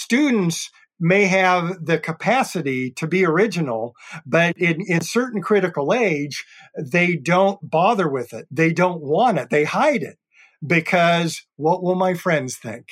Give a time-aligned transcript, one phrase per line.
[0.00, 3.94] students may have the capacity to be original,
[4.26, 6.44] but in, in certain critical age,
[6.78, 8.46] they don't bother with it.
[8.50, 9.48] They don't want it.
[9.50, 10.18] They hide it
[10.64, 12.86] because what will my friends think?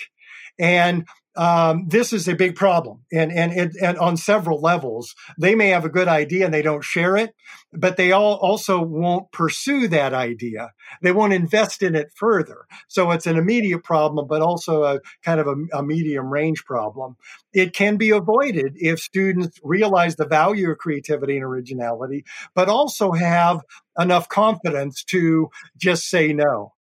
[0.58, 1.06] And
[1.38, 5.84] um, this is a big problem, and and and on several levels, they may have
[5.84, 7.32] a good idea and they don't share it,
[7.72, 10.72] but they all also won't pursue that idea.
[11.00, 12.66] They won't invest in it further.
[12.88, 17.16] So it's an immediate problem, but also a kind of a, a medium range problem.
[17.52, 22.24] It can be avoided if students realize the value of creativity and originality,
[22.56, 23.60] but also have
[23.96, 26.72] enough confidence to just say no.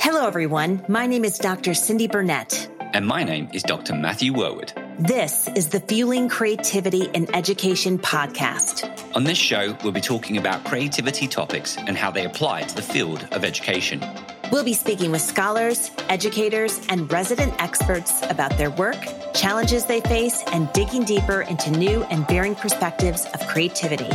[0.00, 0.84] Hello, everyone.
[0.88, 1.72] My name is Dr.
[1.72, 2.70] Cyndi Burnett.
[2.92, 3.94] And my name is Dr.
[3.94, 4.72] Matthew Worwood.
[4.98, 8.90] This is the Fueling Creativity in Education podcast.
[9.14, 12.82] On this show, we'll be talking about creativity topics and how they apply to the
[12.82, 14.02] field of education.
[14.50, 19.02] We'll be speaking with scholars, educators, and resident experts about their work,
[19.34, 24.10] challenges they face, and digging deeper into new and varying perspectives of creativity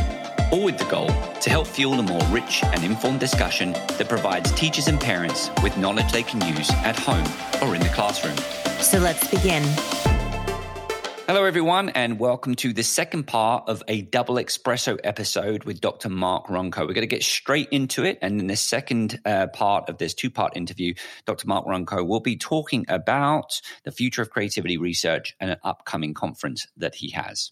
[0.51, 1.07] all with the goal
[1.39, 5.75] to help fuel a more rich and informed discussion that provides teachers and parents with
[5.77, 7.25] knowledge they can use at home
[7.63, 8.35] or in the classroom.
[8.81, 9.61] So let's begin.
[11.27, 16.09] Hello, everyone, and welcome to the second part of a double espresso episode with Dr.
[16.09, 16.79] Mark Runco.
[16.79, 18.17] We're going to get straight into it.
[18.23, 20.95] And in the second uh, part of this two part interview,
[21.27, 21.47] Dr.
[21.47, 26.65] Mark Runco will be talking about the future of creativity research and an upcoming conference
[26.75, 27.51] that he has.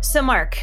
[0.00, 0.58] So, Mark,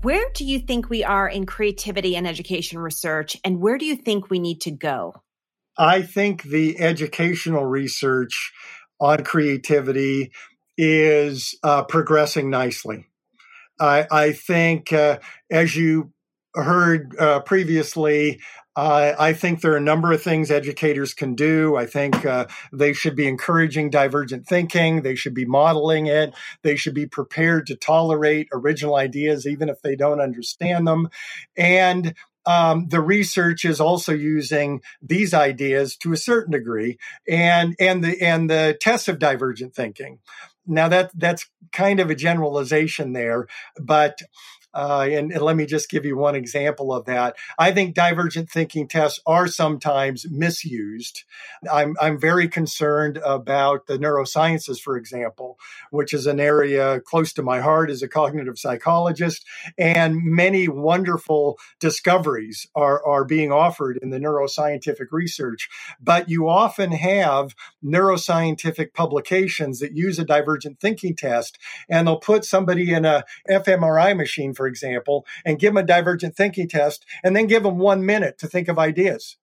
[0.00, 3.96] where do you think we are in creativity and education research, and where do you
[3.96, 5.23] think we need to go?
[5.76, 8.52] I think the educational research
[9.00, 10.32] on creativity
[10.76, 13.06] is uh, progressing nicely.
[13.80, 15.18] I, I think, uh,
[15.50, 16.12] as you
[16.54, 18.40] heard uh, previously,
[18.76, 21.76] I think there are a number of things educators can do.
[21.76, 25.02] I think uh, they should be encouraging divergent thinking.
[25.02, 26.34] They should be modeling it.
[26.62, 31.08] They should be prepared to tolerate original ideas, even if they don't understand them.
[31.56, 32.14] And
[32.46, 38.20] um, the research is also using these ideas to a certain degree, and and the
[38.20, 40.18] and the tests of divergent thinking.
[40.66, 43.46] Now that that's kind of a generalization there,
[43.80, 44.18] but
[44.74, 47.36] uh, and, and, let me just give you one example of that.
[47.58, 51.22] I think divergent thinking tests are sometimes misused.
[51.70, 55.58] I'm, I'm very concerned about the neurosciences, for example,
[55.90, 59.44] which is an area close to my heart as a cognitive psychologist.
[59.78, 65.68] And many wonderful discoveries are, are being offered in the neuroscientific research.
[66.00, 71.58] But you often have neuroscientific publications that use a divergent thinking test,
[71.88, 75.86] and they'll put somebody in a fMRI machine, for for example, and give them a
[75.86, 79.36] divergent thinking test and then give them one minute to think of ideas.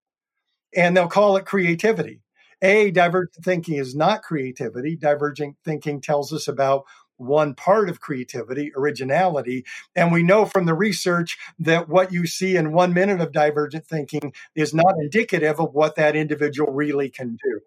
[0.76, 2.22] And they'll call it creativity.
[2.64, 4.96] A, divergent thinking is not creativity.
[4.96, 6.86] Divergent thinking tells us about
[7.18, 9.64] one part of creativity, originality.
[9.96, 13.86] And we know from the research that what you see in one minute of divergent
[13.86, 17.59] thinking is not indicative of what that individual really can do.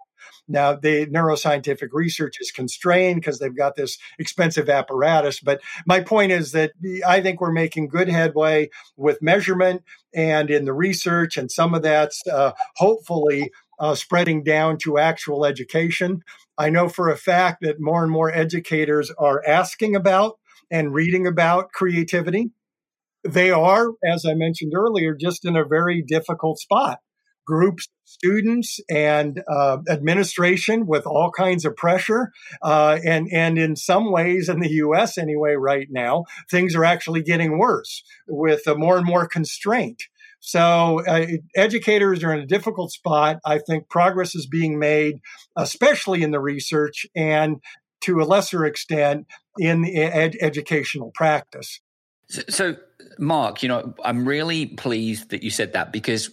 [0.46, 5.40] Now, the neuroscientific research is constrained because they've got this expensive apparatus.
[5.40, 6.72] But my point is that
[7.06, 9.82] I think we're making good headway with measurement
[10.14, 15.44] and in the research, and some of that's uh, hopefully uh, spreading down to actual
[15.44, 16.22] education.
[16.56, 20.38] I know for a fact that more and more educators are asking about
[20.70, 22.50] and reading about creativity.
[23.24, 26.98] They are, as I mentioned earlier, just in a very difficult spot
[27.46, 32.30] groups students and uh, administration with all kinds of pressure
[32.62, 35.18] uh, and and in some ways in the U.S.
[35.18, 40.02] anyway right now things are actually getting worse with more and more constraint.
[40.40, 43.38] So uh, educators are in a difficult spot.
[43.46, 45.20] I think progress is being made,
[45.56, 47.62] especially in the research and
[48.02, 51.80] to a lesser extent in the ed- educational practice.
[52.28, 52.76] So, so,
[53.18, 56.30] Mark, you know, I'm really pleased that you said that because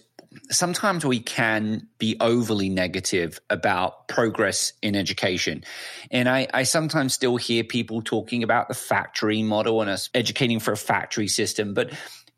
[0.50, 5.64] sometimes we can be overly negative about progress in education.
[6.10, 10.60] And I, I, sometimes still hear people talking about the factory model and us educating
[10.60, 11.74] for a factory system.
[11.74, 11.92] But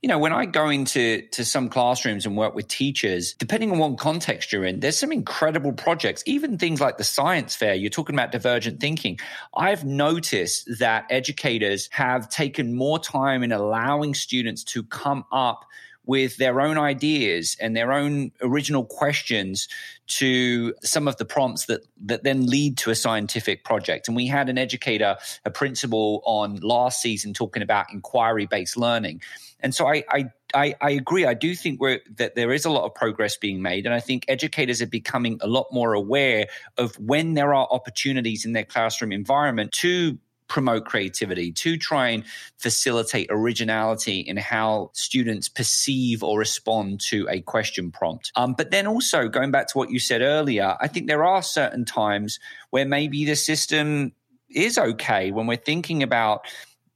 [0.05, 3.79] you know, when I go into to some classrooms and work with teachers, depending on
[3.79, 7.73] what context you're in, there's some incredible projects, even things like the science fair.
[7.73, 9.19] You're talking about divergent thinking.
[9.57, 15.65] I've noticed that educators have taken more time in allowing students to come up
[16.07, 19.69] with their own ideas and their own original questions
[20.07, 24.09] to some of the prompts that that then lead to a scientific project.
[24.09, 29.23] And we had an educator, a principal on last season talking about inquiry based learning.
[29.61, 31.27] And so I, I I, I agree.
[31.27, 31.81] I do think
[32.17, 33.87] that there is a lot of progress being made.
[33.87, 36.47] And I think educators are becoming a lot more aware
[36.79, 40.19] of when there are opportunities in their classroom environment to
[40.55, 42.23] promote creativity, to try and
[42.59, 48.31] facilitate originality in how students perceive or respond to a question prompt.
[48.37, 51.43] Um, but then also going back to what you said earlier, I think there are
[51.43, 52.39] certain times
[52.71, 54.13] where maybe the system
[54.49, 56.47] is okay when we're thinking about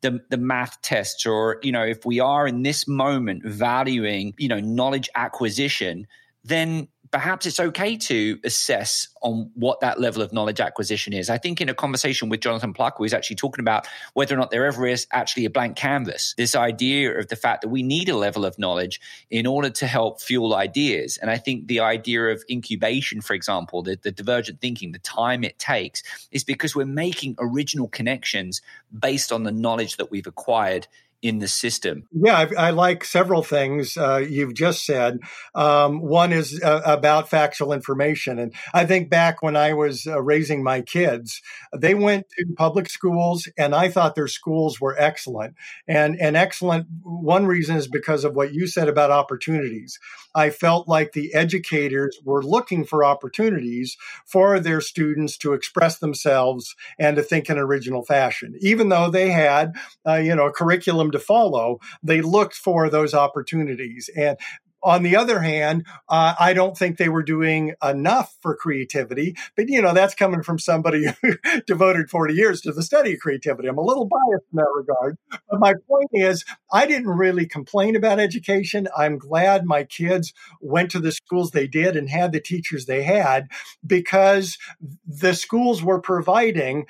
[0.03, 4.47] the, the math tests or you know if we are in this moment valuing you
[4.47, 6.07] know knowledge acquisition
[6.45, 11.31] then perhaps it's okay to assess on what that level of knowledge acquisition is.
[11.31, 14.39] I think in a conversation with Jonathan Plucker, we was actually talking about whether or
[14.39, 16.35] not there ever is actually a blank canvas.
[16.37, 19.01] This idea of the fact that we need a level of knowledge
[19.31, 21.17] in order to help fuel ideas.
[21.19, 25.45] And I think the idea of incubation, for example, the, the divergent thinking, the time
[25.45, 28.63] it takes, is because we're making original connections
[28.97, 30.87] based on the knowledge that we've acquired
[31.21, 32.05] in the system?
[32.13, 35.19] Yeah, I, I like several things uh, you've just said.
[35.55, 38.39] Um, one is uh, about factual information.
[38.39, 41.43] And I think back when I was uh, raising my kids,
[41.77, 45.55] they went to public schools and I thought their schools were excellent.
[45.89, 49.99] And, and excellent, one reason is because of what you said about opportunities.
[50.35, 56.77] I felt like the educators were looking for opportunities for their students to express themselves
[56.99, 58.55] and to think in original fashion.
[58.61, 59.73] Even though they had,
[60.07, 64.11] uh, you know, a curriculum to follow, they looked for those opportunities.
[64.17, 64.37] And
[64.83, 69.37] on the other hand, uh, I don't think they were doing enough for creativity.
[69.57, 71.35] But, you know, that's coming from somebody who
[71.67, 73.69] devoted 40 years to the study of creativity.
[73.69, 75.19] I'm a little biased in that regard.
[75.31, 78.89] But my point is, I didn't really complain about education.
[78.97, 83.03] I'm glad my kids went to the schools they did and had the teachers they
[83.03, 83.49] had
[83.85, 84.59] because
[85.07, 86.87] the schools were providing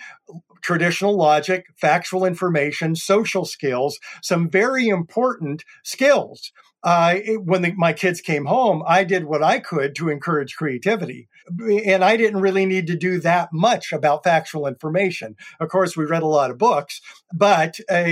[0.68, 8.20] traditional logic, factual information, social skills, some very important skills uh, when the, my kids
[8.20, 11.26] came home, I did what I could to encourage creativity.
[11.86, 15.36] And I didn't really need to do that much about factual information.
[15.60, 17.00] Of course, we read a lot of books,
[17.32, 18.10] but uh,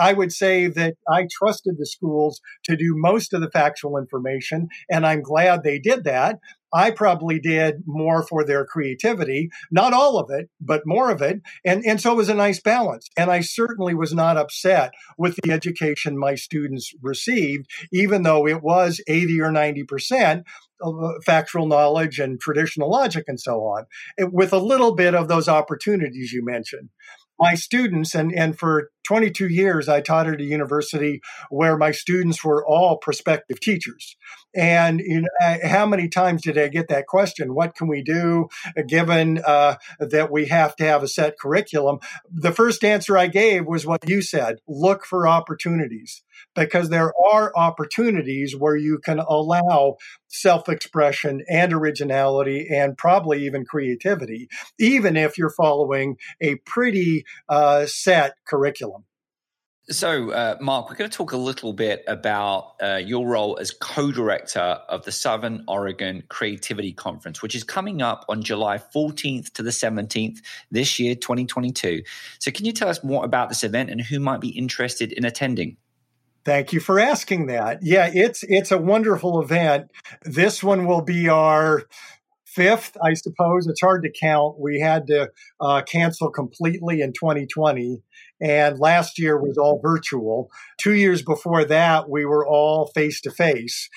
[0.00, 4.68] I would say that I trusted the schools to do most of the factual information.
[4.90, 6.38] And I'm glad they did that
[6.74, 11.40] I probably did more for their creativity, not all of it, but more of it.
[11.64, 13.08] And, and so it was a nice balance.
[13.16, 18.60] And I certainly was not upset with the education my students received, even though it
[18.60, 20.42] was 80 or 90% of uh,
[20.82, 23.86] Uh, factual knowledge and traditional logic and so on,
[24.18, 26.88] it, with a little bit of those opportunities you mentioned.
[27.38, 31.20] My students and, and for 22 years i taught at a university
[31.50, 34.16] where my students were all prospective teachers
[34.54, 38.48] and you know, how many times did i get that question what can we do
[38.76, 41.98] uh, given uh, that we have to have a set curriculum
[42.30, 46.22] the first answer i gave was what you said look for opportunities
[46.54, 49.96] because there are opportunities where you can allow
[50.28, 54.48] self expression and originality and probably even creativity,
[54.78, 58.93] even if you're following a pretty uh, set curriculum.
[59.90, 63.70] So, uh, Mark, we're going to talk a little bit about uh, your role as
[63.70, 69.52] co director of the Southern Oregon Creativity Conference, which is coming up on July 14th
[69.52, 70.38] to the 17th
[70.70, 72.02] this year, 2022.
[72.38, 75.26] So, can you tell us more about this event and who might be interested in
[75.26, 75.76] attending?
[76.46, 77.80] Thank you for asking that.
[77.82, 79.90] Yeah, it's it's a wonderful event.
[80.22, 81.82] This one will be our
[82.54, 83.66] fifth, I suppose.
[83.66, 84.58] It's hard to count.
[84.58, 88.02] We had to uh, cancel completely in 2020,
[88.44, 90.50] and last year was all virtual.
[90.78, 93.88] Two years before that, we were all face to face.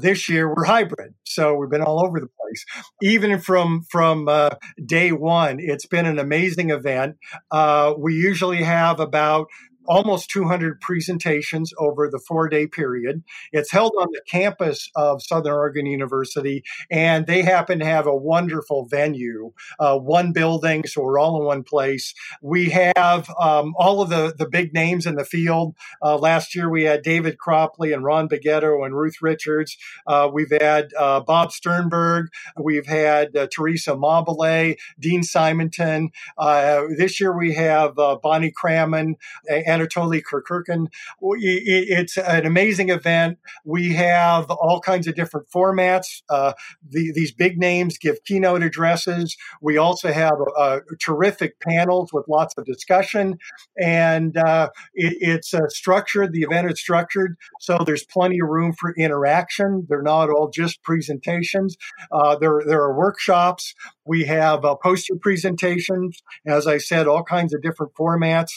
[0.00, 2.64] This year, we're hybrid, so we've been all over the place.
[3.02, 4.50] Even from from uh,
[4.84, 7.16] day one, it's been an amazing event.
[7.50, 9.48] Uh, we usually have about
[9.86, 13.22] almost 200 presentations over the four day period.
[13.52, 18.16] It's held on the campus of Southern Oregon University, and they happen to have a
[18.16, 22.14] wonderful venue, uh, one building, so we're all in one place.
[22.42, 25.74] We have um, all of the, the big names in the field.
[26.02, 29.76] Uh, last year we had David Cropley and Ron Beghetto and Ruth Richards.
[30.06, 32.28] Uh, we've had uh, Bob Sternberg.
[32.60, 36.10] We've had uh, Teresa Amabile, Dean Simonton.
[36.36, 39.14] Uh, this year we have Bonnie Cramond
[39.48, 40.86] and Anatoly Kharkhurin.
[41.20, 43.38] It's an amazing event.
[43.64, 46.22] We have all kinds of different formats.
[46.28, 46.52] Uh,
[46.88, 49.36] the, these big names give keynote addresses.
[49.60, 53.38] We also have uh, terrific panels with lots of discussion,
[53.80, 56.32] and uh, it, it's structured.
[56.32, 59.86] The event is structured so there's plenty of room for interaction.
[59.88, 61.76] They're not all just presentations.
[62.12, 63.74] Uh, there there are workshops.
[64.04, 66.22] We have uh, poster presentations.
[66.46, 68.50] As I said, all kinds of different formats.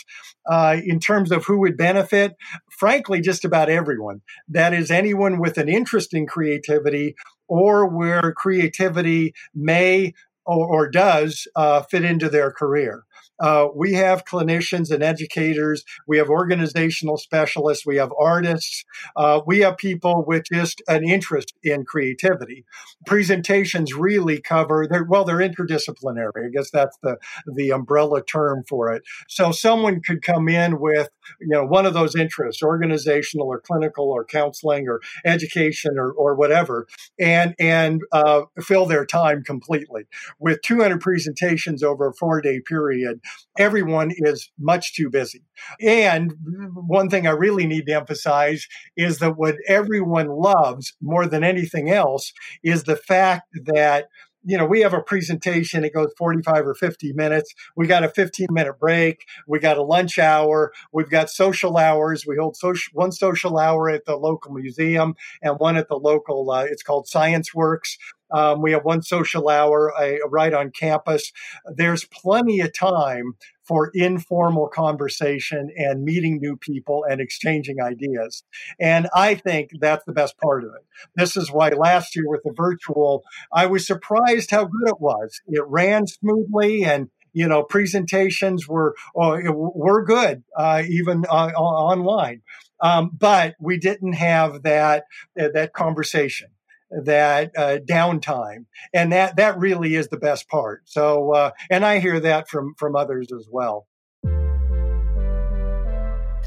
[0.50, 2.36] Uh, in terms of who would benefit,
[2.70, 4.22] frankly, just about everyone.
[4.50, 7.16] That is anyone with an interest in creativity
[7.48, 10.14] or where creativity may
[10.46, 13.04] or, or does uh, fit into their career.
[13.40, 15.84] Uh, we have clinicians and educators.
[16.08, 17.86] We have organizational specialists.
[17.86, 18.84] We have artists.
[19.16, 22.66] Uh, we have people with just an interest in creativity.
[23.06, 26.48] Presentations really cover, they're, well, they're interdisciplinary.
[26.48, 29.04] I guess that's the, the umbrella term for it.
[29.28, 34.10] So someone could come in with, you know, one of those interests, organizational or clinical
[34.10, 36.88] or counseling or education or, or whatever,
[37.20, 40.04] and, and uh, fill their time completely.
[40.40, 43.20] With 200 presentations over a four day period,
[43.58, 45.44] everyone is much too busy.
[45.82, 46.34] And
[46.74, 51.90] one thing I really need to emphasize is that what everyone loves more than anything
[51.90, 54.08] else is the fact that
[54.48, 57.54] you know, we have a presentation, it goes 45 or 50 minutes.
[57.76, 59.26] We got a 15 minute break.
[59.46, 60.72] We got a lunch hour.
[60.94, 62.26] We've got social hours.
[62.26, 66.50] We hold social, one social hour at the local museum and one at the local,
[66.50, 67.98] uh, it's called Science Works.
[68.32, 71.34] Um, we have one social hour uh, right on campus.
[71.76, 73.36] There's plenty of time
[73.68, 78.44] for informal conversation and meeting new people and exchanging ideas.
[78.80, 80.86] And I think that's the best part of it.
[81.16, 85.42] This is why last year with the virtual, I was surprised how good it was.
[85.48, 92.42] It ran smoothly and you know presentations were oh, were good uh, even uh, online
[92.80, 95.04] um, but we didn't have that
[95.40, 96.48] uh, that conversation
[96.90, 100.84] that uh, downtime, and that that really is the best part.
[100.86, 103.88] So, uh, and I hear that from from others as well.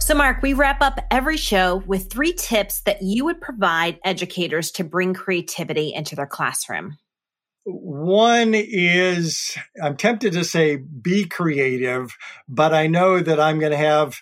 [0.01, 4.71] So, Mark, we wrap up every show with three tips that you would provide educators
[4.73, 6.97] to bring creativity into their classroom.
[7.65, 12.17] One is I'm tempted to say be creative,
[12.49, 14.19] but I know that I'm going to have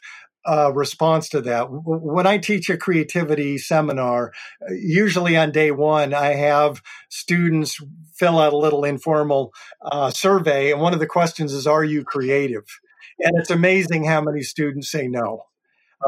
[0.49, 1.69] uh, response to that.
[1.71, 4.33] When I teach a creativity seminar,
[4.71, 7.79] usually on day one, I have students
[8.15, 9.53] fill out a little informal
[9.83, 10.73] uh, survey.
[10.73, 12.65] And one of the questions is, Are you creative?
[13.21, 15.45] And it's amazing how many students say no.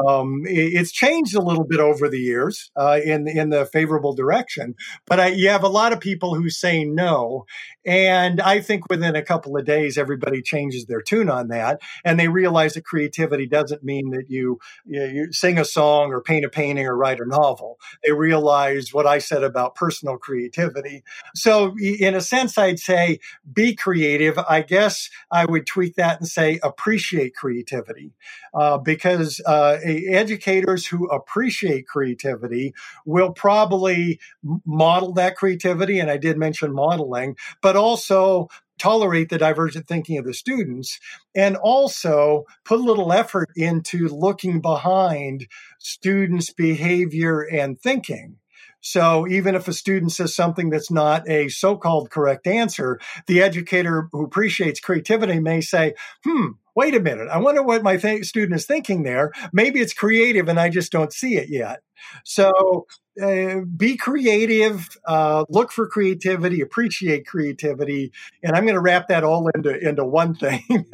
[0.07, 4.75] Um, it's changed a little bit over the years uh, in in the favorable direction,
[5.05, 7.45] but I, you have a lot of people who say no,
[7.85, 12.19] and I think within a couple of days, everybody changes their tune on that, and
[12.19, 16.45] they realize that creativity doesn't mean that you, you, you sing a song or paint
[16.45, 17.79] a painting or write a novel.
[18.03, 21.03] They realize what I said about personal creativity.
[21.35, 23.19] So, in a sense, I'd say
[23.51, 24.37] be creative.
[24.37, 28.13] I guess I would tweak that and say appreciate creativity,
[28.53, 32.73] uh, because uh, educators who appreciate creativity
[33.05, 34.19] will probably
[34.65, 35.99] model that creativity.
[35.99, 40.99] And I did mention modeling, but also tolerate the divergent thinking of the students
[41.35, 45.47] and also put a little effort into looking behind
[45.77, 48.37] students' behavior and thinking.
[48.81, 54.09] So even if a student says something that's not a so-called correct answer, the educator
[54.11, 58.55] who appreciates creativity may say, hmm, wait a minute, I wonder what my th- student
[58.55, 59.31] is thinking there.
[59.51, 61.81] Maybe it's creative and I just don't see it yet.
[62.23, 62.85] So
[63.21, 68.11] uh, be creative, uh, look for creativity, appreciate creativity.
[68.43, 70.63] And I'm going to wrap that all into, into one thing.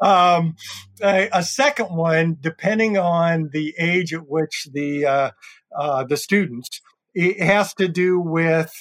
[0.00, 0.56] um,
[1.02, 5.30] a, a, second one, depending on the age at which the, uh,
[5.76, 6.80] uh the students,
[7.14, 8.72] it has to do with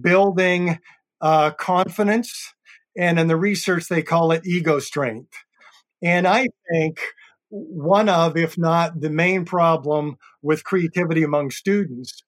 [0.00, 0.78] building
[1.20, 2.54] uh, confidence
[2.98, 5.32] and in the research, they call it ego strength.
[6.02, 7.00] And I think
[7.48, 12.22] one of, if not the main problem with creativity among students,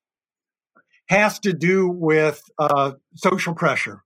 [1.09, 4.05] has to do with uh, social pressure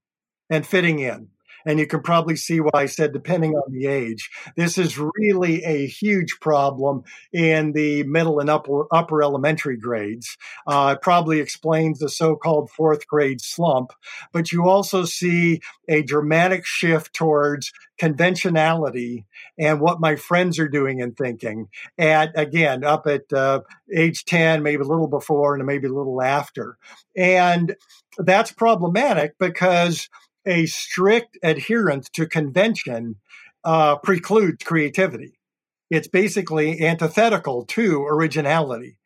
[0.49, 1.29] and fitting in.
[1.65, 4.29] And you can probably see why I said depending on the age.
[4.55, 7.03] This is really a huge problem
[7.33, 10.37] in the middle and upper, upper elementary grades.
[10.67, 13.91] Uh, it probably explains the so called fourth grade slump.
[14.31, 19.25] But you also see a dramatic shift towards conventionality
[19.57, 23.61] and what my friends are doing and thinking at again up at uh,
[23.95, 26.77] age 10 maybe a little before and maybe a little after
[27.15, 27.75] and
[28.17, 30.09] that's problematic because
[30.45, 33.15] a strict adherence to convention
[33.63, 35.39] uh, precludes creativity.
[35.89, 38.97] It's basically antithetical to originality.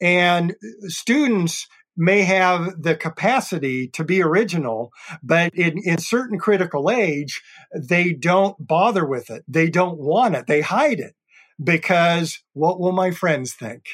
[0.00, 0.54] And
[0.86, 4.90] students may have the capacity to be original,
[5.22, 7.42] but in, in certain critical age,
[7.74, 9.44] they don't bother with it.
[9.46, 10.46] They don't want it.
[10.46, 11.14] They hide it
[11.62, 13.84] because what will my friends think?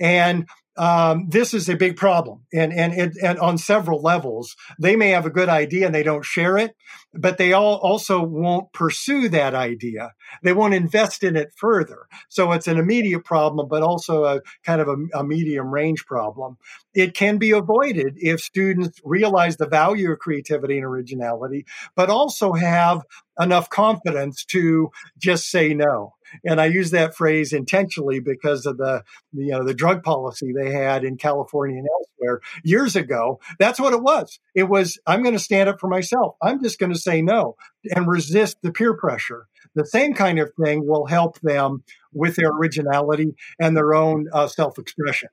[0.00, 0.46] And
[0.76, 4.56] um, this is a big problem and, and, and, and, on several levels.
[4.78, 6.74] They may have a good idea and they don't share it,
[7.12, 10.12] but they all also won't pursue that idea.
[10.42, 12.06] They won't invest in it further.
[12.28, 16.56] So it's an immediate problem, but also a kind of a, a medium range problem.
[16.92, 22.52] It can be avoided if students realize the value of creativity and originality, but also
[22.52, 23.02] have
[23.38, 26.14] enough confidence to just say no
[26.44, 30.52] and I use that phrase intentionally because of the, the, you know the drug policy
[30.52, 33.40] they had in California and elsewhere years ago.
[33.58, 34.38] That's what it was.
[34.54, 36.36] It was I'm going to stand up for myself.
[36.42, 37.56] I'm just going to say no
[37.94, 39.46] and resist the peer pressure.
[39.74, 44.46] The same kind of thing will help them with their originality and their own uh,
[44.46, 45.28] self-expression.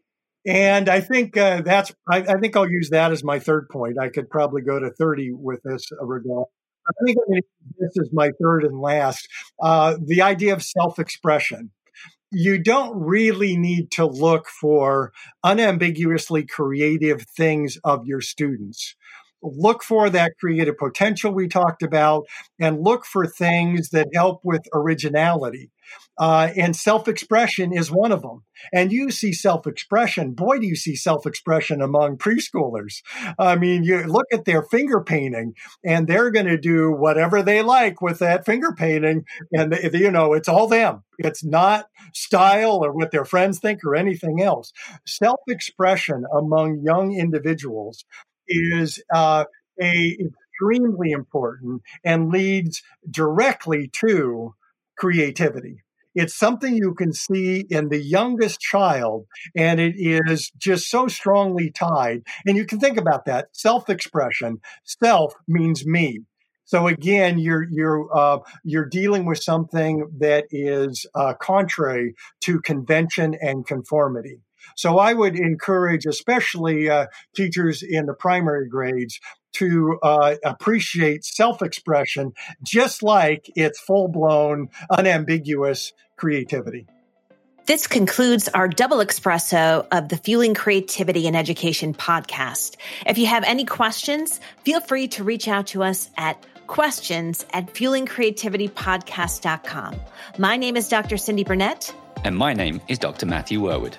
[0.46, 4.00] And I think uh, that's I, I, think I'll use that as my third point.
[4.00, 6.48] I could probably go to 30 with this regard.
[6.88, 7.18] I think
[7.80, 9.28] this is my third and last.
[9.62, 11.72] Uh, the idea of self expression.
[12.34, 15.12] You don't really need to look for
[15.44, 18.96] unambiguously creative things of your students.
[19.44, 22.26] Look for that creative potential we talked about
[22.60, 25.72] and look for things that help with originality.
[26.18, 28.44] Uh, and self expression is one of them.
[28.72, 30.34] And you see self expression.
[30.34, 33.02] Boy, do you see self expression among preschoolers.
[33.40, 37.62] I mean, you look at their finger painting, and they're going to do whatever they
[37.62, 39.26] like with that finger painting.
[39.52, 41.04] And, they, you know, it's all them.
[41.18, 44.72] It's not style or what their friends think or anything else.
[45.06, 48.06] Self expression among young individuals
[48.48, 49.46] is uh,
[49.82, 50.18] a
[50.62, 54.54] extremely important and leads directly to
[55.02, 55.78] creativity.
[56.14, 59.26] It's something you can see in the youngest child,
[59.58, 62.22] and it is just so strongly tied.
[62.46, 64.60] And you can think about that self expression.
[64.84, 66.20] Self means me.
[66.66, 73.36] So again, you're you're uh, you're dealing with something that is uh, contrary to convention
[73.42, 74.42] and conformity.
[74.78, 79.20] So I would encourage, especially uh, teachers in the primary grades,
[79.54, 86.88] to uh, appreciate self expression just like it's full blown, unambiguous creativity.
[87.68, 92.76] This concludes our double espresso of the Fueling Creativity and Education podcast.
[93.06, 97.72] If you have any questions, feel free to reach out to us at questions at
[97.74, 99.96] fuelingcreativitypodcast.com.
[100.38, 101.18] My name is Dr.
[101.18, 101.94] Cyndi Burnett.
[102.24, 103.26] And my name is Dr.
[103.26, 103.98] Matthew Worwood.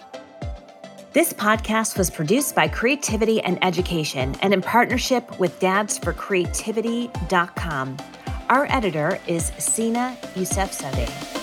[1.12, 7.96] This podcast was produced by Creativity and Education and in partnership with dadsforcreativity.com.
[8.48, 11.41] Our editor is Sina Yousefzadeh.